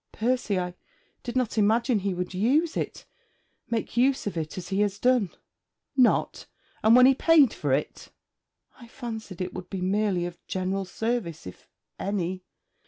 [0.11, 0.73] 'Percy, I
[1.21, 3.05] did not imagine he would use it
[3.69, 5.29] make use of it as he has done.'
[5.95, 6.47] 'Not?
[6.81, 8.09] And when he paid for it?'
[8.79, 11.67] 'I fancied it would be merely of general service if
[11.99, 12.43] any.'